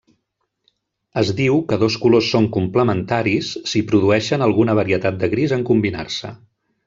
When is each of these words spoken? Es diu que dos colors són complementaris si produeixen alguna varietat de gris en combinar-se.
Es 1.21 1.31
diu 1.39 1.59
que 1.71 1.77
dos 1.83 1.97
colors 2.05 2.29
són 2.37 2.47
complementaris 2.55 3.51
si 3.73 3.83
produeixen 3.93 4.47
alguna 4.47 4.77
varietat 4.81 5.23
de 5.25 5.31
gris 5.37 5.57
en 5.61 5.67
combinar-se. 5.71 6.33